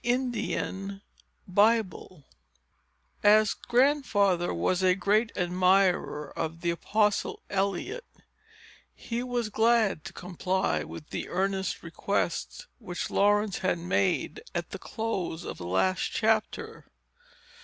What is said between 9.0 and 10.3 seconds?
was glad to